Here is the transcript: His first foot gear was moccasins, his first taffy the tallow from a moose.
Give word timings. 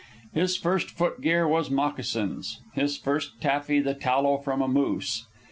His 0.33 0.57
first 0.57 0.89
foot 0.89 1.21
gear 1.21 1.47
was 1.47 1.69
moccasins, 1.69 2.61
his 2.73 2.97
first 2.97 3.39
taffy 3.39 3.79
the 3.81 3.93
tallow 3.93 4.39
from 4.39 4.63
a 4.63 4.67
moose. 4.67 5.27